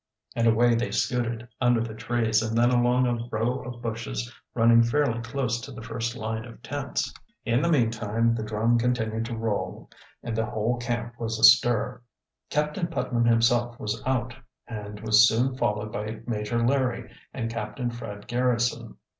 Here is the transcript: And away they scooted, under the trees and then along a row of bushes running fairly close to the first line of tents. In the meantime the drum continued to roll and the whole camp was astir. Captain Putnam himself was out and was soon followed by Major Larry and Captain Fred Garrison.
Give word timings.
And 0.35 0.47
away 0.47 0.73
they 0.73 0.89
scooted, 0.89 1.47
under 1.61 1.79
the 1.79 1.93
trees 1.93 2.41
and 2.41 2.57
then 2.57 2.71
along 2.71 3.05
a 3.05 3.19
row 3.29 3.59
of 3.59 3.83
bushes 3.83 4.33
running 4.55 4.81
fairly 4.81 5.21
close 5.21 5.61
to 5.61 5.71
the 5.71 5.83
first 5.83 6.15
line 6.17 6.43
of 6.43 6.63
tents. 6.63 7.13
In 7.45 7.61
the 7.61 7.69
meantime 7.69 8.33
the 8.33 8.41
drum 8.41 8.79
continued 8.79 9.25
to 9.25 9.37
roll 9.37 9.91
and 10.23 10.35
the 10.35 10.47
whole 10.47 10.77
camp 10.77 11.19
was 11.19 11.37
astir. 11.37 12.01
Captain 12.49 12.87
Putnam 12.87 13.25
himself 13.25 13.79
was 13.79 14.01
out 14.03 14.33
and 14.67 14.99
was 15.01 15.27
soon 15.27 15.55
followed 15.55 15.91
by 15.91 16.21
Major 16.25 16.65
Larry 16.65 17.11
and 17.31 17.51
Captain 17.51 17.91
Fred 17.91 18.27
Garrison. 18.27 18.97